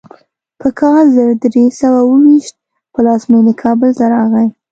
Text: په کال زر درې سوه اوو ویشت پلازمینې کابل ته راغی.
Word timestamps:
په 0.59 0.69
کال 0.79 1.05
زر 1.15 1.29
درې 1.43 1.65
سوه 1.79 1.99
اوو 2.03 2.15
ویشت 2.25 2.55
پلازمینې 2.93 3.53
کابل 3.63 3.89
ته 3.99 4.05
راغی. 4.13 4.47